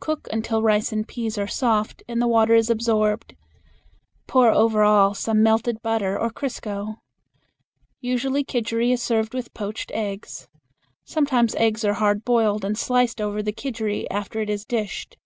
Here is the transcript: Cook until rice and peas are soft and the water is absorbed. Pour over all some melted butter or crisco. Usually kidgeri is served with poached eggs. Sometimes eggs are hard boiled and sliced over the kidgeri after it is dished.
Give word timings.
Cook 0.00 0.26
until 0.32 0.62
rice 0.64 0.90
and 0.90 1.06
peas 1.06 1.38
are 1.38 1.46
soft 1.46 2.02
and 2.08 2.20
the 2.20 2.26
water 2.26 2.54
is 2.56 2.70
absorbed. 2.70 3.36
Pour 4.26 4.50
over 4.50 4.82
all 4.82 5.14
some 5.14 5.44
melted 5.44 5.80
butter 5.80 6.18
or 6.18 6.28
crisco. 6.28 6.96
Usually 8.00 8.42
kidgeri 8.42 8.90
is 8.90 9.00
served 9.00 9.32
with 9.32 9.54
poached 9.54 9.92
eggs. 9.94 10.48
Sometimes 11.04 11.54
eggs 11.54 11.84
are 11.84 11.94
hard 11.94 12.24
boiled 12.24 12.64
and 12.64 12.76
sliced 12.76 13.20
over 13.20 13.44
the 13.44 13.52
kidgeri 13.52 14.08
after 14.10 14.40
it 14.40 14.50
is 14.50 14.64
dished. 14.64 15.16